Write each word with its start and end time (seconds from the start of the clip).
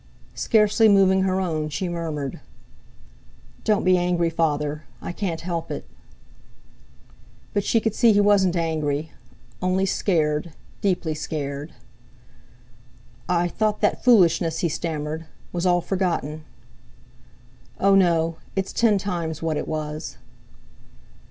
Scarcely 0.33 0.89
moving 0.89 1.21
her 1.25 1.39
own, 1.39 1.69
she 1.69 1.87
murmured: 1.87 2.39
"Don't 3.63 3.83
be 3.83 3.99
angry, 3.99 4.31
Father. 4.31 4.83
I 4.99 5.11
can't 5.11 5.41
help 5.41 5.69
it." 5.69 5.85
But 7.53 7.63
she 7.63 7.79
could 7.79 7.93
see 7.93 8.11
he 8.11 8.19
wasn't 8.19 8.55
angry; 8.55 9.11
only 9.61 9.85
scared, 9.85 10.53
deeply 10.81 11.13
scared. 11.13 11.75
"I 13.29 13.47
thought 13.47 13.81
that 13.81 14.03
foolishness," 14.03 14.61
he 14.65 14.69
stammered, 14.69 15.27
"was 15.53 15.67
all 15.67 15.81
forgotten." 15.81 16.45
"Oh, 17.79 17.93
no! 17.93 18.37
It's 18.55 18.73
ten 18.73 18.97
times 18.97 19.43
what 19.43 19.55
it 19.55 19.67
was." 19.67 20.17